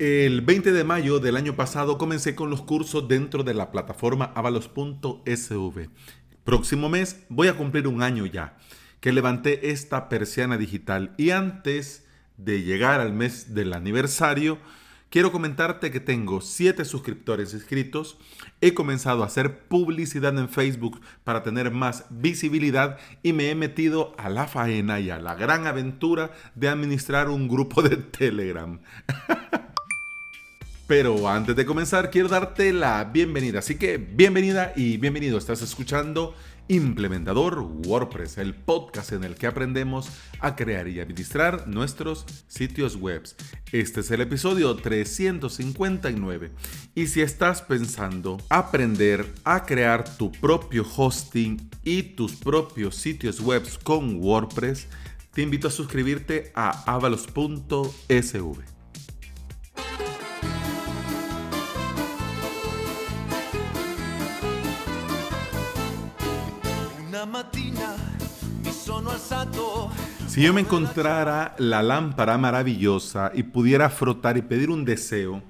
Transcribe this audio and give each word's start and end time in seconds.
El 0.00 0.40
20 0.40 0.72
de 0.72 0.82
mayo 0.82 1.20
del 1.20 1.36
año 1.36 1.54
pasado 1.54 1.98
comencé 1.98 2.34
con 2.34 2.50
los 2.50 2.62
cursos 2.62 3.06
dentro 3.06 3.44
de 3.44 3.54
la 3.54 3.70
plataforma 3.70 4.32
avalos.sv. 4.34 5.88
Próximo 6.42 6.88
mes 6.88 7.24
voy 7.28 7.46
a 7.46 7.56
cumplir 7.56 7.86
un 7.86 8.02
año 8.02 8.26
ya 8.26 8.58
que 8.98 9.12
levanté 9.12 9.70
esta 9.70 10.08
persiana 10.08 10.58
digital 10.58 11.14
y 11.16 11.30
antes 11.30 12.06
de 12.36 12.62
llegar 12.62 13.00
al 13.00 13.12
mes 13.12 13.54
del 13.54 13.72
aniversario, 13.72 14.58
quiero 15.10 15.30
comentarte 15.30 15.92
que 15.92 16.00
tengo 16.00 16.40
7 16.40 16.84
suscriptores 16.84 17.54
inscritos, 17.54 18.18
he 18.60 18.74
comenzado 18.74 19.22
a 19.22 19.26
hacer 19.26 19.68
publicidad 19.68 20.36
en 20.36 20.48
Facebook 20.48 21.00
para 21.22 21.44
tener 21.44 21.70
más 21.70 22.06
visibilidad 22.10 22.98
y 23.22 23.32
me 23.32 23.48
he 23.48 23.54
metido 23.54 24.12
a 24.18 24.28
la 24.28 24.48
faena 24.48 24.98
y 24.98 25.10
a 25.10 25.20
la 25.20 25.36
gran 25.36 25.68
aventura 25.68 26.32
de 26.56 26.68
administrar 26.68 27.28
un 27.28 27.46
grupo 27.46 27.80
de 27.80 27.96
Telegram. 27.96 28.80
Pero 30.86 31.28
antes 31.28 31.56
de 31.56 31.64
comenzar, 31.64 32.10
quiero 32.10 32.28
darte 32.28 32.70
la 32.72 33.04
bienvenida. 33.04 33.60
Así 33.60 33.76
que 33.76 33.96
bienvenida 33.96 34.74
y 34.76 34.98
bienvenido. 34.98 35.38
Estás 35.38 35.62
escuchando 35.62 36.34
Implementador 36.68 37.58
WordPress, 37.58 38.36
el 38.36 38.54
podcast 38.54 39.12
en 39.12 39.24
el 39.24 39.34
que 39.34 39.46
aprendemos 39.46 40.10
a 40.40 40.56
crear 40.56 40.86
y 40.88 41.00
administrar 41.00 41.66
nuestros 41.68 42.26
sitios 42.48 42.96
web. 42.96 43.22
Este 43.72 44.00
es 44.00 44.10
el 44.10 44.20
episodio 44.20 44.76
359. 44.76 46.50
Y 46.94 47.06
si 47.06 47.22
estás 47.22 47.62
pensando 47.62 48.36
aprender 48.50 49.26
a 49.44 49.64
crear 49.64 50.04
tu 50.16 50.32
propio 50.32 50.84
hosting 50.96 51.70
y 51.82 52.02
tus 52.02 52.32
propios 52.36 52.94
sitios 52.96 53.40
web 53.40 53.62
con 53.82 54.16
WordPress, 54.16 54.86
te 55.32 55.40
invito 55.40 55.68
a 55.68 55.70
suscribirte 55.70 56.52
a 56.54 56.94
avalos.sv. 56.94 58.73
Si 70.26 70.42
yo 70.42 70.52
me 70.52 70.62
encontrara 70.62 71.54
la 71.58 71.82
lámpara 71.82 72.36
maravillosa 72.38 73.30
y 73.34 73.44
pudiera 73.44 73.88
frotar 73.90 74.36
y 74.36 74.42
pedir 74.42 74.70
un 74.70 74.84
deseo, 74.84 75.42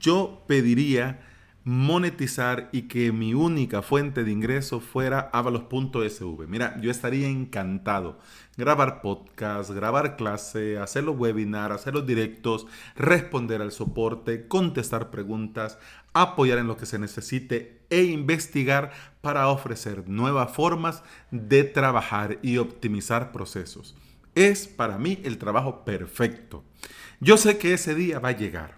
yo 0.00 0.42
pediría 0.46 1.20
monetizar 1.64 2.70
y 2.72 2.82
que 2.82 3.12
mi 3.12 3.34
única 3.34 3.82
fuente 3.82 4.24
de 4.24 4.30
ingreso 4.30 4.80
fuera 4.80 5.30
avalos.sv. 5.32 6.46
Mira, 6.46 6.80
yo 6.80 6.90
estaría 6.90 7.28
encantado. 7.28 8.18
Grabar 8.56 9.02
podcast, 9.02 9.70
grabar 9.70 10.16
clase, 10.16 10.78
hacer 10.78 11.04
los 11.04 11.18
webinars, 11.18 11.74
hacer 11.74 11.94
los 11.94 12.06
directos, 12.06 12.66
responder 12.96 13.60
al 13.60 13.72
soporte, 13.72 14.48
contestar 14.48 15.10
preguntas, 15.10 15.78
apoyar 16.12 16.58
en 16.58 16.66
lo 16.66 16.76
que 16.76 16.86
se 16.86 16.98
necesite 16.98 17.82
e 17.90 18.02
investigar 18.04 18.92
para 19.20 19.48
ofrecer 19.48 20.08
nuevas 20.08 20.52
formas 20.52 21.02
de 21.30 21.64
trabajar 21.64 22.38
y 22.42 22.58
optimizar 22.58 23.30
procesos. 23.30 23.96
Es 24.34 24.66
para 24.66 24.98
mí 24.98 25.20
el 25.24 25.38
trabajo 25.38 25.84
perfecto. 25.84 26.64
Yo 27.20 27.36
sé 27.36 27.58
que 27.58 27.74
ese 27.74 27.94
día 27.94 28.20
va 28.20 28.30
a 28.30 28.36
llegar. 28.36 28.77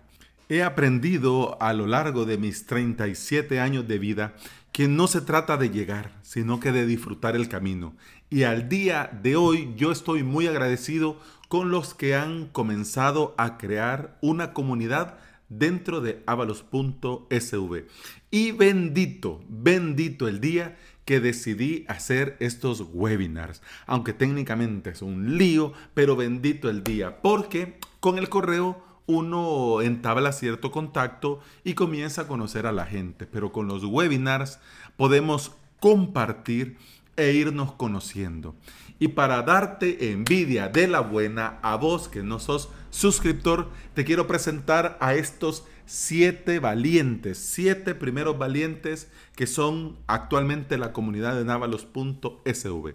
He 0.51 0.65
aprendido 0.65 1.57
a 1.63 1.73
lo 1.73 1.87
largo 1.87 2.25
de 2.25 2.37
mis 2.37 2.67
37 2.67 3.61
años 3.61 3.87
de 3.87 4.01
vida 4.01 4.35
que 4.73 4.89
no 4.89 5.07
se 5.07 5.21
trata 5.21 5.57
de 5.57 5.71
llegar, 5.71 6.19
sino 6.23 6.59
que 6.59 6.73
de 6.73 6.87
disfrutar 6.87 7.37
el 7.37 7.49
camino. 7.49 7.95
Y 8.31 8.43
al 8.43 8.69
día 8.69 9.17
de 9.23 9.37
hoy 9.37 9.73
yo 9.77 9.93
estoy 9.93 10.25
muy 10.25 10.49
agradecido 10.49 11.21
con 11.47 11.71
los 11.71 11.95
que 11.95 12.17
han 12.17 12.47
comenzado 12.47 13.33
a 13.39 13.59
crear 13.59 14.19
una 14.23 14.53
comunidad 14.53 15.19
dentro 15.49 16.01
de 16.01 16.21
avalos.sv. 16.27 17.87
Y 18.33 18.51
bendito, 18.51 19.45
bendito 19.49 20.27
el 20.27 20.41
día 20.41 20.77
que 21.05 21.21
decidí 21.21 21.85
hacer 21.87 22.37
estos 22.41 22.87
webinars. 22.93 23.63
Aunque 23.87 24.13
técnicamente 24.13 24.91
es 24.91 25.01
un 25.01 25.39
lío, 25.39 25.75
pero 25.95 26.17
bendito 26.17 26.69
el 26.69 26.83
día, 26.83 27.23
porque 27.23 27.79
con 28.01 28.19
el 28.19 28.29
correo 28.29 28.90
uno 29.11 29.83
entabla 29.83 30.33
cierto 30.33 30.71
contacto 30.71 31.41
y 31.65 31.75
comienza 31.75 32.23
a 32.23 32.29
conocer 32.29 32.67
a 32.67 32.73
la 32.73 32.87
gente, 32.87 33.27
pero 33.27 33.53
con 33.53 33.69
los 33.69 33.85
webinars 33.85 34.59
podemos 34.97 35.53
compartir 35.81 36.77
e 37.17 37.33
irnos 37.33 37.73
conociendo. 37.73 38.55
Y 38.99 39.09
para 39.09 39.43
darte 39.43 40.13
envidia 40.13 40.69
de 40.69 40.87
la 40.87 41.01
buena 41.01 41.59
a 41.63 41.77
vos 41.77 42.09
que 42.09 42.23
no 42.23 42.39
sos 42.39 42.71
suscriptor, 42.91 43.69
te 43.95 44.05
quiero 44.05 44.27
presentar 44.27 44.97
a 45.01 45.15
estos 45.15 45.65
siete 45.87 46.61
valientes, 46.61 47.39
siete 47.39 47.95
primeros 47.95 48.39
valientes 48.39 49.09
que 49.35 49.47
son 49.47 49.99
actualmente 50.07 50.79
la 50.79 50.93
comunidad 50.93 51.35
de 51.35 51.45
navalos.sv. 51.45 52.95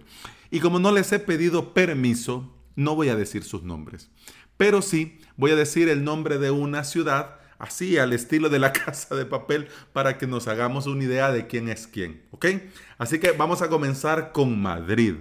Y 0.51 0.59
como 0.59 0.79
no 0.79 0.91
les 0.91 1.11
he 1.11 1.19
pedido 1.19 1.73
permiso, 1.73 2.54
no 2.75 2.95
voy 2.95 3.09
a 3.09 3.15
decir 3.15 3.43
sus 3.43 3.63
nombres, 3.63 4.09
pero 4.57 4.81
sí 4.81 5.19
voy 5.37 5.51
a 5.51 5.55
decir 5.55 5.89
el 5.89 6.03
nombre 6.03 6.37
de 6.37 6.51
una 6.51 6.83
ciudad, 6.83 7.39
así 7.57 7.97
al 7.97 8.13
estilo 8.13 8.49
de 8.49 8.59
la 8.59 8.73
casa 8.73 9.15
de 9.15 9.25
papel, 9.25 9.67
para 9.93 10.17
que 10.17 10.27
nos 10.27 10.47
hagamos 10.47 10.87
una 10.87 11.03
idea 11.03 11.31
de 11.31 11.47
quién 11.47 11.69
es 11.69 11.87
quién, 11.87 12.21
¿ok? 12.31 12.45
Así 12.97 13.19
que 13.19 13.31
vamos 13.31 13.61
a 13.61 13.69
comenzar 13.69 14.31
con 14.31 14.61
Madrid. 14.61 15.15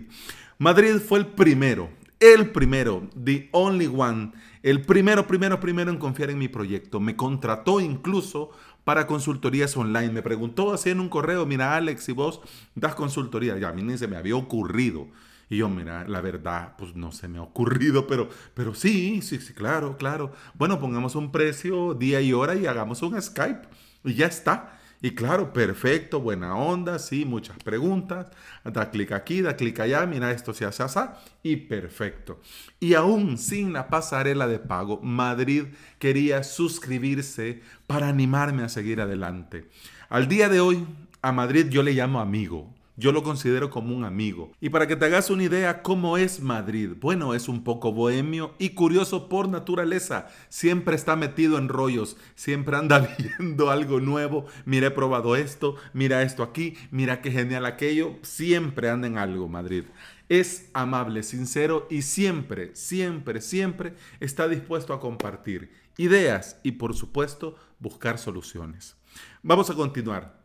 Madrid 0.58 0.96
fue 0.98 1.18
el 1.18 1.26
primero, 1.26 1.90
el 2.20 2.50
primero, 2.50 3.08
the 3.22 3.48
only 3.52 3.86
one, 3.86 4.32
el 4.62 4.82
primero, 4.82 5.26
primero, 5.26 5.60
primero 5.60 5.90
en 5.90 5.98
confiar 5.98 6.30
en 6.30 6.38
mi 6.38 6.48
proyecto. 6.48 7.00
Me 7.00 7.16
contrató 7.16 7.80
incluso 7.80 8.50
para 8.84 9.06
consultorías 9.06 9.76
online. 9.76 10.10
Me 10.10 10.22
preguntó 10.22 10.72
así 10.72 10.90
en 10.90 11.00
un 11.00 11.08
correo, 11.08 11.44
mira 11.44 11.76
Alex, 11.76 12.04
si 12.04 12.12
vos 12.12 12.40
das 12.74 12.94
consultoría, 12.94 13.58
ya 13.58 13.68
a 13.68 13.72
mí 13.72 13.82
ni 13.82 13.98
se 13.98 14.08
me 14.08 14.16
había 14.16 14.36
ocurrido. 14.36 15.08
Y 15.48 15.58
yo, 15.58 15.68
mira, 15.68 16.06
la 16.08 16.20
verdad, 16.20 16.74
pues 16.78 16.94
no 16.94 17.12
se 17.12 17.28
me 17.28 17.38
ha 17.38 17.42
ocurrido, 17.42 18.06
pero, 18.06 18.28
pero 18.54 18.74
sí, 18.74 19.20
sí, 19.22 19.38
sí, 19.38 19.52
claro, 19.52 19.96
claro. 19.96 20.32
Bueno, 20.54 20.80
pongamos 20.80 21.14
un 21.14 21.32
precio, 21.32 21.94
día 21.94 22.20
y 22.20 22.32
hora 22.32 22.54
y 22.54 22.66
hagamos 22.66 23.02
un 23.02 23.20
Skype 23.20 23.68
y 24.04 24.14
ya 24.14 24.26
está. 24.26 24.78
Y 25.04 25.10
claro, 25.10 25.52
perfecto, 25.52 26.18
buena 26.18 26.56
onda, 26.56 26.98
sí, 26.98 27.26
muchas 27.26 27.58
preguntas. 27.58 28.28
Da 28.64 28.90
clic 28.90 29.12
aquí, 29.12 29.42
da 29.42 29.54
clic 29.54 29.78
allá, 29.80 30.06
mira 30.06 30.30
esto 30.30 30.54
se 30.54 30.64
hace 30.64 30.82
así 30.82 30.98
y 31.42 31.56
perfecto. 31.56 32.40
Y 32.80 32.94
aún 32.94 33.36
sin 33.36 33.74
la 33.74 33.88
pasarela 33.88 34.46
de 34.46 34.58
pago, 34.58 35.00
Madrid 35.02 35.64
quería 35.98 36.42
suscribirse 36.42 37.60
para 37.86 38.08
animarme 38.08 38.62
a 38.62 38.70
seguir 38.70 39.02
adelante. 39.02 39.68
Al 40.08 40.26
día 40.26 40.48
de 40.48 40.60
hoy, 40.60 40.86
a 41.20 41.32
Madrid 41.32 41.66
yo 41.68 41.82
le 41.82 41.92
llamo 41.92 42.20
amigo. 42.20 42.73
Yo 42.96 43.10
lo 43.10 43.24
considero 43.24 43.70
como 43.70 43.96
un 43.96 44.04
amigo. 44.04 44.52
Y 44.60 44.68
para 44.68 44.86
que 44.86 44.94
te 44.94 45.06
hagas 45.06 45.28
una 45.28 45.42
idea 45.42 45.82
cómo 45.82 46.16
es 46.16 46.40
Madrid, 46.40 46.90
bueno, 47.00 47.34
es 47.34 47.48
un 47.48 47.64
poco 47.64 47.92
bohemio 47.92 48.54
y 48.60 48.70
curioso 48.70 49.28
por 49.28 49.48
naturaleza. 49.48 50.28
Siempre 50.48 50.94
está 50.94 51.16
metido 51.16 51.58
en 51.58 51.68
rollos, 51.68 52.16
siempre 52.36 52.76
anda 52.76 53.00
viendo 53.18 53.70
algo 53.70 53.98
nuevo. 53.98 54.46
Mira, 54.64 54.86
he 54.86 54.90
probado 54.92 55.34
esto, 55.34 55.74
mira 55.92 56.22
esto 56.22 56.44
aquí, 56.44 56.76
mira 56.92 57.20
qué 57.20 57.32
genial 57.32 57.66
aquello. 57.66 58.14
Siempre 58.22 58.88
anda 58.88 59.08
en 59.08 59.18
algo 59.18 59.48
Madrid. 59.48 59.84
Es 60.28 60.70
amable, 60.72 61.24
sincero 61.24 61.88
y 61.90 62.02
siempre, 62.02 62.76
siempre, 62.76 63.40
siempre 63.40 63.94
está 64.20 64.46
dispuesto 64.46 64.94
a 64.94 65.00
compartir 65.00 65.70
ideas 65.96 66.58
y 66.62 66.72
por 66.72 66.94
supuesto 66.94 67.56
buscar 67.80 68.18
soluciones. 68.18 68.96
Vamos 69.42 69.68
a 69.68 69.74
continuar. 69.74 70.43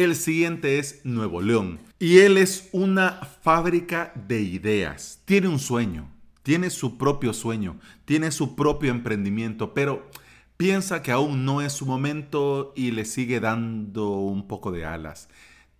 El 0.00 0.16
siguiente 0.16 0.78
es 0.78 1.02
Nuevo 1.04 1.42
León. 1.42 1.78
Y 1.98 2.20
él 2.20 2.38
es 2.38 2.70
una 2.72 3.20
fábrica 3.42 4.14
de 4.26 4.40
ideas. 4.40 5.20
Tiene 5.26 5.48
un 5.48 5.58
sueño, 5.58 6.10
tiene 6.42 6.70
su 6.70 6.96
propio 6.96 7.34
sueño, 7.34 7.78
tiene 8.06 8.30
su 8.30 8.56
propio 8.56 8.92
emprendimiento, 8.92 9.74
pero 9.74 10.08
piensa 10.56 11.02
que 11.02 11.12
aún 11.12 11.44
no 11.44 11.60
es 11.60 11.74
su 11.74 11.84
momento 11.84 12.72
y 12.74 12.92
le 12.92 13.04
sigue 13.04 13.40
dando 13.40 14.12
un 14.12 14.48
poco 14.48 14.72
de 14.72 14.86
alas. 14.86 15.28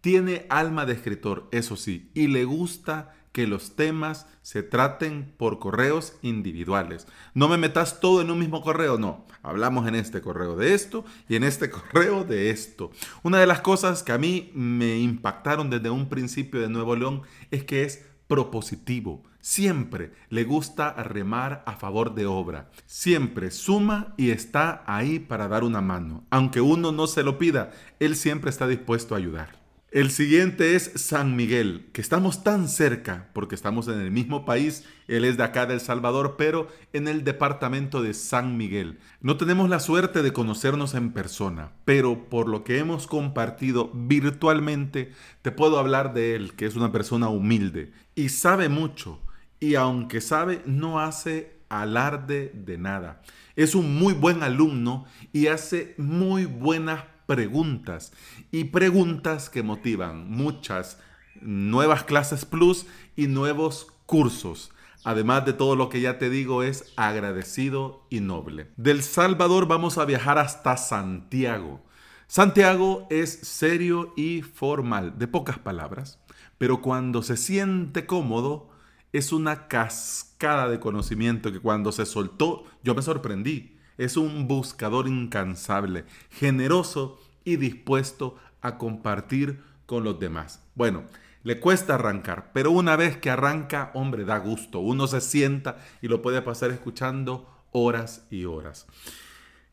Tiene 0.03 0.45
alma 0.51 0.85
de 0.85 0.93
escritor, 0.93 1.49
eso 1.51 1.77
sí, 1.77 2.11
y 2.13 2.27
le 2.27 2.45
gusta 2.45 3.15
que 3.33 3.47
los 3.47 3.77
temas 3.77 4.27
se 4.43 4.63
traten 4.63 5.33
por 5.37 5.59
correos 5.59 6.15
individuales. 6.23 7.07
No 7.35 7.49
me 7.49 7.59
metas 7.59 8.01
todo 8.01 8.21
en 8.21 8.31
un 8.31 8.39
mismo 8.39 8.63
correo, 8.63 8.99
no. 8.99 9.27
Hablamos 9.43 9.87
en 9.87 9.95
este 9.95 10.21
correo 10.21 10.57
de 10.57 10.75
esto 10.75 11.05
y 11.29 11.37
en 11.37 11.45
este 11.45 11.71
correo 11.71 12.25
de 12.25 12.51
esto. 12.51 12.91
Una 13.23 13.39
de 13.39 13.47
las 13.47 13.61
cosas 13.61 14.03
que 14.03 14.13
a 14.13 14.19
mí 14.19 14.51
me 14.55 14.99
impactaron 14.99 15.71
desde 15.71 15.91
un 15.91 16.09
principio 16.09 16.61
de 16.61 16.69
Nuevo 16.69 16.97
León 16.97 17.23
es 17.51 17.65
que 17.65 17.85
es 17.85 18.07
propositivo. 18.27 19.25
Siempre 19.41 20.13
le 20.29 20.45
gusta 20.45 20.93
remar 20.93 21.63
a 21.67 21.77
favor 21.77 22.15
de 22.15 22.27
obra. 22.27 22.71
Siempre 22.87 23.51
suma 23.51 24.15
y 24.17 24.31
está 24.31 24.85
ahí 24.87 25.19
para 25.19 25.49
dar 25.49 25.65
una 25.65 25.81
mano. 25.81 26.25
Aunque 26.31 26.61
uno 26.61 26.93
no 26.93 27.07
se 27.07 27.23
lo 27.23 27.39
pida, 27.39 27.73
él 27.99 28.17
siempre 28.17 28.51
está 28.51 28.67
dispuesto 28.67 29.15
a 29.15 29.19
ayudar. 29.19 29.60
El 29.93 30.13
siguiente 30.13 30.77
es 30.77 30.93
San 30.95 31.35
Miguel, 31.35 31.89
que 31.93 32.01
estamos 32.01 32.45
tan 32.45 32.69
cerca 32.69 33.29
porque 33.33 33.57
estamos 33.57 33.89
en 33.89 33.99
el 33.99 34.13
mismo 34.13 34.45
país. 34.45 34.85
Él 35.09 35.25
es 35.25 35.37
de 35.37 35.43
acá 35.43 35.67
de 35.67 35.75
El 35.75 35.81
Salvador, 35.81 36.37
pero 36.39 36.69
en 36.93 37.09
el 37.09 37.25
departamento 37.25 38.01
de 38.01 38.15
San 38.15 38.57
Miguel. 38.57 39.01
No 39.21 39.37
tenemos 39.37 39.69
la 39.69 39.81
suerte 39.81 40.23
de 40.23 40.33
conocernos 40.33 40.95
en 40.95 41.11
persona, 41.13 41.73
pero 41.85 42.29
por 42.29 42.49
lo 42.49 42.63
que 42.63 42.79
hemos 42.79 43.09
compartido 43.09 43.91
virtualmente, 43.93 45.11
te 45.43 45.51
puedo 45.51 45.77
hablar 45.77 46.15
de 46.15 46.37
él, 46.37 46.55
que 46.55 46.67
es 46.67 46.77
una 46.77 46.93
persona 46.93 47.29
humilde 47.29 47.91
y 48.15 48.29
sabe 48.29 48.69
mucho. 48.69 49.19
Y 49.59 49.75
aunque 49.75 50.21
sabe, 50.21 50.63
no 50.67 51.01
hace 51.01 51.59
alarde 51.69 52.53
de 52.55 52.79
nada. 52.79 53.23
Es 53.57 53.75
un 53.75 53.99
muy 53.99 54.15
buen 54.15 54.45
alumno 54.45 55.07
y 55.33 55.49
hace 55.49 55.97
muy 55.99 56.45
buenas 56.45 57.03
preguntas 57.31 58.13
y 58.51 58.65
preguntas 58.65 59.51
que 59.51 59.63
motivan 59.63 60.29
muchas 60.29 60.99
nuevas 61.41 62.03
clases 62.03 62.45
plus 62.45 62.87
y 63.15 63.29
nuevos 63.29 63.87
cursos. 64.05 64.73
Además 65.05 65.45
de 65.47 65.53
todo 65.53 65.77
lo 65.77 65.91
que 65.91 66.01
ya 66.01 66.19
te 66.19 66.29
digo, 66.29 66.65
es 66.65 66.93
agradecido 66.97 68.05
y 68.11 68.19
noble. 68.19 68.73
Del 68.77 69.05
Salvador 69.05 69.69
vamos 69.69 69.97
a 69.97 70.07
viajar 70.07 70.39
hasta 70.39 70.77
Santiago. 70.77 71.81
Santiago 72.27 73.07
es 73.11 73.31
serio 73.31 74.13
y 74.17 74.43
formal, 74.43 75.17
de 75.17 75.29
pocas 75.29 75.61
palabras, 75.61 76.19
pero 76.59 76.83
cuando 76.83 77.23
se 77.23 77.37
siente 77.37 78.07
cómodo, 78.07 78.71
es 79.13 79.33
una 79.33 79.69
cascada 79.69 80.69
de 80.69 80.81
conocimiento 80.81 81.53
que 81.53 81.61
cuando 81.61 81.93
se 81.93 82.07
soltó, 82.07 82.65
yo 82.83 82.97
me 82.97 83.03
sorprendí. 83.03 83.77
Es 84.01 84.17
un 84.17 84.49
buscador 84.49 85.09
incansable, 85.09 86.07
generoso 86.31 87.21
y 87.45 87.57
dispuesto 87.57 88.35
a 88.63 88.79
compartir 88.79 89.61
con 89.85 90.05
los 90.05 90.19
demás. 90.19 90.63
Bueno, 90.75 91.03
le 91.43 91.61
cuesta 91.61 91.97
arrancar, 91.97 92.51
pero 92.55 92.71
una 92.71 92.97
vez 92.97 93.19
que 93.19 93.29
arranca, 93.29 93.91
hombre, 93.93 94.25
da 94.25 94.39
gusto. 94.39 94.81
Uno 94.81 95.07
se 95.07 95.21
sienta 95.21 95.77
y 96.01 96.09
lo 96.09 96.23
puede 96.23 96.41
pasar 96.41 96.71
escuchando 96.71 97.47
horas 97.73 98.25
y 98.31 98.47
horas. 98.47 98.87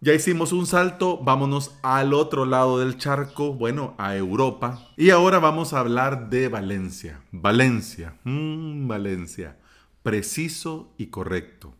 Ya 0.01 0.13
hicimos 0.13 0.51
un 0.51 0.67
salto, 0.67 1.19
vámonos 1.23 1.79
al 1.81 2.13
otro 2.13 2.43
lado 2.43 2.79
del 2.79 2.97
charco, 2.97 3.53
bueno, 3.53 3.95
a 3.97 4.17
Europa. 4.17 4.89
Y 4.97 5.11
ahora 5.11 5.39
vamos 5.39 5.71
a 5.71 5.79
hablar 5.79 6.29
de 6.29 6.49
Valencia. 6.49 7.21
Valencia, 7.31 8.17
mmm, 8.25 8.89
Valencia. 8.89 9.55
Preciso 10.03 10.91
y 10.97 11.07
correcto 11.07 11.76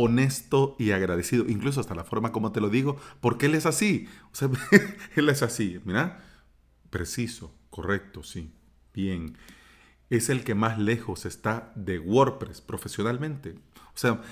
honesto 0.00 0.76
y 0.78 0.92
agradecido, 0.92 1.44
incluso 1.48 1.80
hasta 1.80 1.96
la 1.96 2.04
forma 2.04 2.30
como 2.30 2.52
te 2.52 2.60
lo 2.60 2.70
digo, 2.70 2.96
porque 3.20 3.46
él 3.46 3.56
es 3.56 3.66
así. 3.66 4.08
Él 5.16 5.28
es 5.28 5.42
así, 5.42 5.80
mira, 5.84 6.24
preciso, 6.90 7.52
correcto, 7.70 8.22
sí, 8.22 8.52
bien. 8.94 9.36
Es 10.08 10.28
el 10.28 10.44
que 10.44 10.54
más 10.54 10.78
lejos 10.78 11.26
está 11.26 11.72
de 11.74 11.98
WordPress 11.98 12.60
profesionalmente. 12.60 13.56
O 13.88 13.96
sea, 13.96 14.22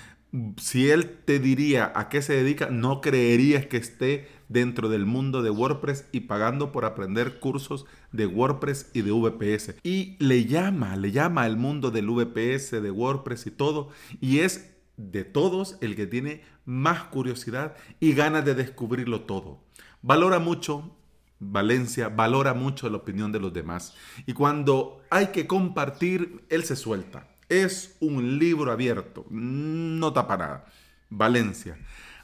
si 0.56 0.88
él 0.90 1.18
te 1.24 1.40
diría 1.40 1.92
a 1.94 2.08
qué 2.08 2.22
se 2.22 2.34
dedica, 2.34 2.70
no 2.70 3.00
creerías 3.00 3.66
que 3.66 3.76
esté 3.76 4.28
dentro 4.48 4.88
del 4.88 5.04
mundo 5.04 5.42
de 5.42 5.50
WordPress 5.50 6.04
y 6.12 6.20
pagando 6.20 6.70
por 6.70 6.84
aprender 6.84 7.40
cursos 7.40 7.86
de 8.12 8.26
WordPress 8.26 8.90
y 8.94 9.02
de 9.02 9.10
VPS. 9.10 9.74
Y 9.82 10.16
le 10.20 10.44
llama, 10.44 10.96
le 10.96 11.10
llama 11.10 11.42
al 11.42 11.56
mundo 11.56 11.90
del 11.90 12.08
VPS, 12.08 12.82
de 12.82 12.90
WordPress 12.90 13.46
y 13.46 13.50
todo. 13.50 13.90
Y 14.20 14.38
es 14.38 14.75
de 14.96 15.24
todos 15.24 15.76
el 15.80 15.96
que 15.96 16.06
tiene 16.06 16.42
más 16.64 17.04
curiosidad 17.04 17.76
y 18.00 18.14
ganas 18.14 18.44
de 18.44 18.54
descubrirlo 18.54 19.22
todo. 19.22 19.60
Valora 20.02 20.38
mucho 20.38 20.96
Valencia, 21.38 22.08
valora 22.08 22.54
mucho 22.54 22.88
la 22.88 22.96
opinión 22.96 23.30
de 23.30 23.40
los 23.40 23.52
demás. 23.52 23.94
Y 24.24 24.32
cuando 24.32 25.02
hay 25.10 25.28
que 25.28 25.46
compartir, 25.46 26.44
él 26.48 26.64
se 26.64 26.76
suelta. 26.76 27.28
Es 27.48 27.96
un 28.00 28.38
libro 28.38 28.72
abierto, 28.72 29.26
no 29.30 30.12
tapa 30.12 30.36
nada. 30.36 30.64
Valencia. 31.10 31.78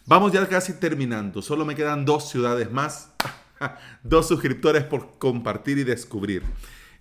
Vamos 0.07 0.33
ya 0.33 0.49
casi 0.49 0.73
terminando. 0.75 1.43
Solo 1.43 1.65
me 1.65 1.75
quedan 1.75 2.05
dos 2.05 2.31
ciudades 2.31 2.73
más. 2.73 3.13
dos 4.03 4.27
suscriptores 4.27 4.83
por 4.85 5.19
compartir 5.19 5.79
y 5.79 5.85
descubrir. 5.85 6.43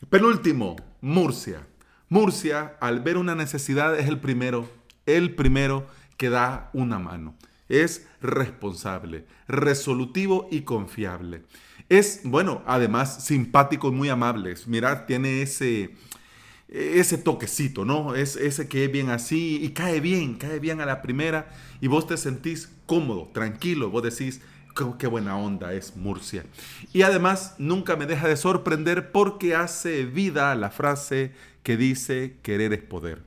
Penúltimo, 0.10 0.76
Murcia. 1.00 1.66
Murcia, 2.10 2.76
al 2.82 3.00
ver 3.00 3.18
una 3.18 3.36
necesidad, 3.36 3.98
es 3.98 4.08
el 4.08 4.20
primero 4.20 4.70
el 5.06 5.36
primero 5.36 5.88
que 6.18 6.30
da 6.30 6.70
una 6.74 7.00
mano. 7.00 7.36
Es 7.70 8.08
responsable, 8.22 9.26
resolutivo 9.48 10.48
y 10.52 10.62
confiable. 10.62 11.44
Es, 11.90 12.22
bueno, 12.24 12.62
además 12.66 13.24
simpático 13.24 13.90
y 13.90 13.92
muy 13.92 14.10
amable. 14.10 14.54
Mirad, 14.68 15.06
tiene 15.06 15.42
ese, 15.42 15.96
ese 16.68 17.18
toquecito, 17.18 17.86
¿no? 17.86 18.16
Es 18.16 18.36
ese 18.36 18.68
que 18.68 18.86
es 18.86 18.92
bien 18.92 19.10
así 19.10 19.60
y 19.62 19.70
cae 19.70 20.00
bien, 20.00 20.36
cae 20.36 20.60
bien 20.60 20.82
a 20.82 20.86
la 20.86 21.02
primera 21.02 21.50
y 21.82 21.88
vos 21.88 22.08
te 22.08 22.18
sentís 22.18 22.72
cómodo, 22.86 23.30
tranquilo. 23.34 23.90
Vos 23.90 24.04
decís, 24.04 24.42
qué 24.98 25.08
buena 25.08 25.38
onda 25.38 25.74
es 25.74 25.96
Murcia. 25.96 26.46
Y 26.94 27.02
además 27.02 27.56
nunca 27.58 27.96
me 27.96 28.06
deja 28.06 28.28
de 28.28 28.38
sorprender 28.38 29.12
porque 29.12 29.56
hace 29.56 30.06
vida 30.06 30.56
la 30.56 30.70
frase 30.70 31.32
que 31.64 31.78
dice 31.78 32.38
querer 32.42 32.74
es 32.74 32.82
poder. 32.82 33.22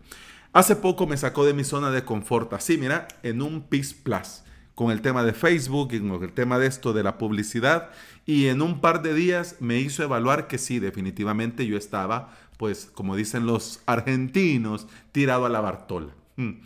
Hace 0.55 0.77
poco 0.77 1.09
me 1.09 1.17
sacó 1.17 1.45
de 1.45 1.53
mi 1.53 1.65
zona 1.65 1.91
de 1.91 2.05
confort, 2.05 2.53
así, 2.53 2.79
mira, 2.79 3.09
en 3.25 3.43
un 3.43 3.63
PIS 3.63 3.93
Plus, 3.93 4.45
con 4.77 4.93
el 4.93 5.03
tema 5.03 5.25
de 5.25 5.33
Facebook 5.33 5.93
y 5.93 5.99
con 5.99 6.23
el 6.23 6.33
tema 6.33 6.61
de 6.61 6.69
esto 6.69 6.93
de 6.93 7.03
la 7.03 7.19
publicidad. 7.19 7.91
Y 8.25 8.47
en 8.47 8.63
un 8.63 8.81
par 8.81 9.03
de 9.03 9.15
días 9.15 9.57
me 9.59 9.81
hizo 9.81 10.05
evaluar 10.05 10.47
que 10.47 10.59
sí, 10.59 10.79
definitivamente 10.79 11.67
yo 11.67 11.77
estaba, 11.77 12.33
pues, 12.57 12.89
como 12.95 13.17
dicen 13.17 13.47
los 13.47 13.83
argentinos, 13.87 14.87
tirado 15.11 15.45
a 15.45 15.49
la 15.49 15.61
Bartola. 15.61 16.15
Hmm. 16.37 16.61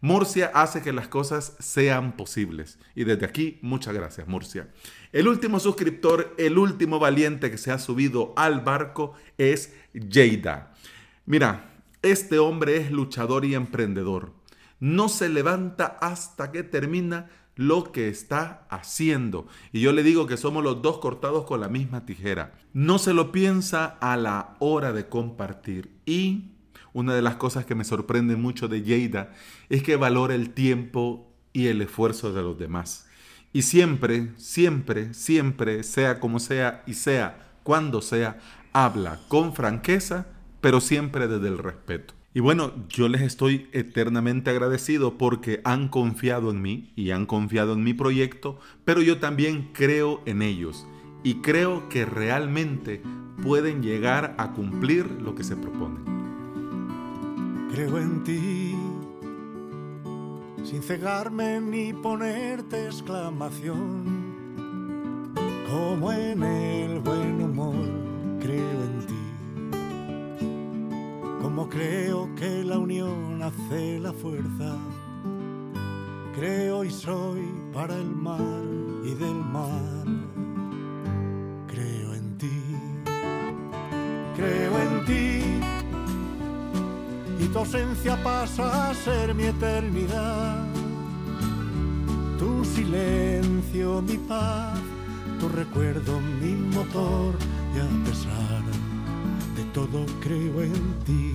Murcia 0.00 0.50
hace 0.54 0.80
que 0.80 0.94
las 0.94 1.08
cosas 1.08 1.54
sean 1.58 2.16
posibles. 2.16 2.78
Y 2.94 3.04
desde 3.04 3.26
aquí, 3.26 3.58
muchas 3.60 3.92
gracias, 3.92 4.26
Murcia. 4.26 4.70
El 5.12 5.28
último 5.28 5.60
suscriptor, 5.60 6.34
el 6.38 6.56
último 6.56 6.98
valiente 6.98 7.50
que 7.50 7.58
se 7.58 7.72
ha 7.72 7.78
subido 7.78 8.32
al 8.36 8.60
barco 8.60 9.12
es 9.36 9.74
Jada. 9.94 10.72
Mira, 11.26 11.73
este 12.04 12.38
hombre 12.38 12.76
es 12.76 12.90
luchador 12.90 13.44
y 13.44 13.54
emprendedor. 13.54 14.32
No 14.78 15.08
se 15.08 15.28
levanta 15.28 15.98
hasta 16.00 16.52
que 16.52 16.62
termina 16.62 17.30
lo 17.56 17.92
que 17.92 18.08
está 18.08 18.66
haciendo. 18.68 19.46
Y 19.72 19.80
yo 19.80 19.92
le 19.92 20.02
digo 20.02 20.26
que 20.26 20.36
somos 20.36 20.62
los 20.62 20.82
dos 20.82 20.98
cortados 20.98 21.44
con 21.44 21.60
la 21.60 21.68
misma 21.68 22.04
tijera. 22.04 22.54
No 22.72 22.98
se 22.98 23.14
lo 23.14 23.32
piensa 23.32 23.86
a 24.00 24.16
la 24.16 24.56
hora 24.58 24.92
de 24.92 25.08
compartir. 25.08 25.90
Y 26.04 26.52
una 26.92 27.14
de 27.14 27.22
las 27.22 27.36
cosas 27.36 27.64
que 27.64 27.74
me 27.74 27.84
sorprende 27.84 28.36
mucho 28.36 28.68
de 28.68 28.82
Yeida 28.82 29.32
es 29.68 29.82
que 29.82 29.96
valora 29.96 30.34
el 30.34 30.50
tiempo 30.50 31.32
y 31.52 31.68
el 31.68 31.80
esfuerzo 31.80 32.32
de 32.32 32.42
los 32.42 32.58
demás. 32.58 33.06
Y 33.52 33.62
siempre, 33.62 34.32
siempre, 34.36 35.14
siempre, 35.14 35.84
sea 35.84 36.18
como 36.20 36.40
sea 36.40 36.82
y 36.86 36.94
sea 36.94 37.52
cuando 37.62 38.02
sea, 38.02 38.38
habla 38.72 39.20
con 39.28 39.54
franqueza 39.54 40.26
pero 40.64 40.80
siempre 40.80 41.28
desde 41.28 41.48
el 41.48 41.58
respeto. 41.58 42.14
Y 42.32 42.40
bueno, 42.40 42.72
yo 42.88 43.10
les 43.10 43.20
estoy 43.20 43.68
eternamente 43.72 44.48
agradecido 44.48 45.18
porque 45.18 45.60
han 45.62 45.88
confiado 45.88 46.50
en 46.50 46.62
mí 46.62 46.90
y 46.96 47.10
han 47.10 47.26
confiado 47.26 47.74
en 47.74 47.84
mi 47.84 47.92
proyecto, 47.92 48.58
pero 48.86 49.02
yo 49.02 49.18
también 49.18 49.68
creo 49.74 50.22
en 50.24 50.40
ellos 50.40 50.86
y 51.22 51.42
creo 51.42 51.90
que 51.90 52.06
realmente 52.06 53.02
pueden 53.42 53.82
llegar 53.82 54.34
a 54.38 54.52
cumplir 54.52 55.04
lo 55.20 55.34
que 55.34 55.44
se 55.44 55.54
proponen. 55.54 56.02
Creo 57.70 57.98
en 57.98 58.24
ti, 58.24 58.74
sin 60.64 60.82
cegarme 60.82 61.60
ni 61.60 61.92
ponerte 61.92 62.86
exclamación, 62.86 64.02
como 65.70 66.10
en 66.10 66.42
el 66.42 67.00
buen 67.00 67.42
humor, 67.42 67.86
creo 68.40 68.82
en 68.82 68.98
ti 69.00 69.03
como 71.54 71.68
creo 71.68 72.34
que 72.34 72.64
la 72.64 72.80
unión 72.80 73.40
hace 73.40 74.00
la 74.00 74.12
fuerza. 74.12 74.76
Creo 76.34 76.82
y 76.82 76.90
soy 76.90 77.48
para 77.72 77.94
el 77.94 78.10
mar 78.10 78.64
y 79.04 79.14
del 79.14 79.36
mar. 79.36 80.04
Creo 81.68 82.12
en 82.14 82.38
ti, 82.38 82.60
creo 84.34 84.78
en 84.82 85.04
ti. 85.04 85.44
Y 87.38 87.46
tu 87.46 87.58
ausencia 87.60 88.20
pasa 88.24 88.90
a 88.90 88.94
ser 88.94 89.32
mi 89.32 89.44
eternidad. 89.44 90.66
Tu 92.36 92.64
silencio, 92.64 94.02
mi 94.02 94.16
paz, 94.16 94.80
tu 95.38 95.48
recuerdo, 95.48 96.20
mi 96.20 96.54
motor 96.74 97.36
y 97.76 97.78
a 97.78 98.04
pesar 98.06 98.64
todo 99.74 100.06
creo 100.20 100.62
en 100.62 100.94
ti, 101.04 101.34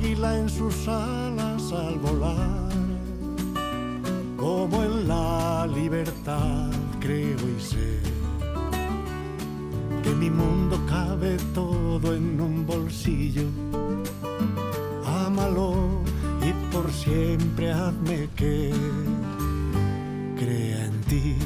Águila 0.00 0.38
en 0.38 0.48
sus 0.48 0.88
alas 0.88 1.72
al 1.72 1.98
volar, 1.98 2.68
como 4.36 4.82
en 4.82 5.08
la 5.08 5.66
libertad 5.66 6.70
creo 7.00 7.38
y 7.38 7.60
sé 7.60 8.00
que 10.02 10.10
mi 10.10 10.30
mundo 10.30 10.80
cabe 10.88 11.36
todo 11.54 12.14
en 12.14 12.40
un 12.40 12.66
bolsillo. 12.66 13.44
Ámalo 15.26 15.74
y 16.48 16.52
por 16.72 16.90
siempre 16.90 17.70
hazme 17.70 18.28
que 18.36 18.72
crea 20.38 20.84
en 20.86 21.00
ti. 21.02 21.36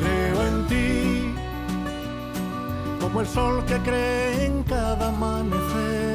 Creo 0.00 0.46
en 0.48 0.66
ti, 0.66 1.34
como 3.00 3.20
el 3.20 3.26
sol 3.26 3.64
que 3.66 3.76
cree 3.78 4.46
en 4.46 4.62
cada 4.62 5.08
amanecer, 5.08 6.05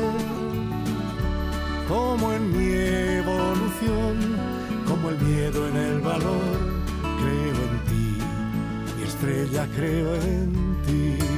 como 1.91 2.31
en 2.31 2.43
mi 2.57 2.71
evolución, 3.19 4.15
como 4.87 5.09
el 5.09 5.19
miedo 5.19 5.67
en 5.67 5.75
el 5.75 5.99
valor. 5.99 6.57
Creo 7.19 7.57
en 7.67 7.75
ti, 7.89 8.17
mi 8.97 9.03
estrella 9.03 9.67
creo 9.75 10.15
en 10.15 10.77
ti. 10.85 11.30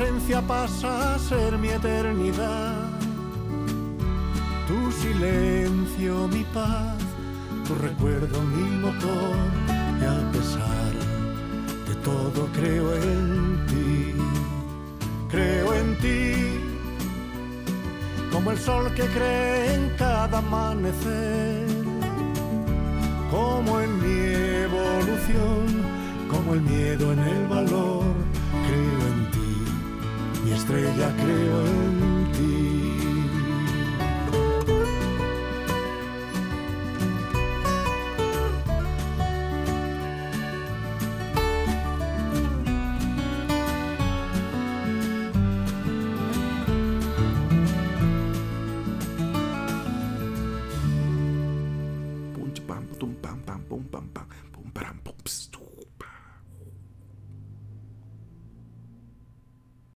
Ausencia 0.00 0.40
pasa 0.42 1.14
a 1.14 1.18
ser 1.18 1.58
mi 1.58 1.68
eternidad. 1.68 2.88
Tu 4.68 4.92
silencio, 4.92 6.28
mi 6.28 6.44
paz, 6.54 6.98
tu 7.66 7.74
recuerdo, 7.74 8.40
mi 8.42 8.68
motor 8.84 9.36
y 10.00 10.04
a 10.04 10.32
pesar 10.32 10.92
de 11.88 11.94
todo 12.04 12.48
creo 12.54 12.94
en 12.94 13.66
ti. 13.66 14.14
Creo 15.30 15.74
en 15.74 15.98
ti 15.98 16.60
como 18.32 18.52
el 18.52 18.58
sol 18.58 18.94
que 18.94 19.02
cree 19.02 19.74
en 19.74 19.90
cada 19.98 20.38
amanecer 20.38 21.66
como 23.30 23.80
en 23.80 23.92
mi 24.00 24.18
evolución, 24.64 25.66
como 26.30 26.54
el 26.54 26.62
miedo 26.62 27.12
en 27.12 27.18
el 27.18 27.46
valor, 27.46 28.07
estrella 30.58 31.14
creo 31.16 31.66
en 31.66 32.32
ti. 32.32 32.77